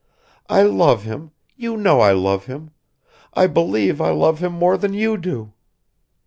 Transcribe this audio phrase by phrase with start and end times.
[0.49, 1.29] I love him...
[1.55, 2.71] you know I love him...
[3.35, 5.53] I believe I love him more than you do.